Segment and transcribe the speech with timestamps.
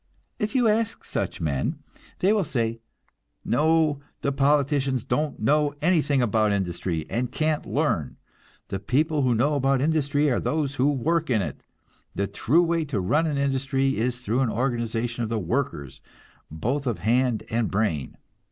[0.39, 1.77] If you ask such men,
[2.21, 2.79] they will say:
[3.45, 8.17] "No; the politicians don't know anything about industry, and can't learn.
[8.69, 11.61] The people who know about industry are those who work in it.
[12.15, 16.01] The true way to run an industry is through an organization of the workers,
[16.49, 18.17] both of hand and brain.